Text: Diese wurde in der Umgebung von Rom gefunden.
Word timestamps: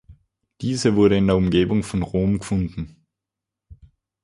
Diese 0.61 0.95
wurde 0.95 1.15
in 1.17 1.27
der 1.27 1.35
Umgebung 1.37 1.83
von 1.83 2.01
Rom 2.01 2.39
gefunden. 2.39 3.05